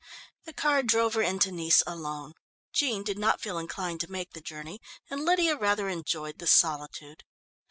[0.45, 2.33] The car drove her into Nice alone.
[2.73, 4.81] Jean did not feel inclined to make the journey
[5.11, 7.23] and Lydia rather enjoyed the solitude.